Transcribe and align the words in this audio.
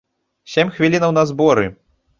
Сем 0.53 0.73
хвілінаў 0.79 1.17
на 1.19 1.29
зборы. 1.35 1.71